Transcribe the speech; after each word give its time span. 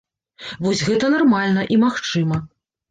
Вось 0.67 0.81
гэта 0.89 1.11
нармальна 1.17 1.69
і 1.77 1.81
магчыма. 1.87 2.45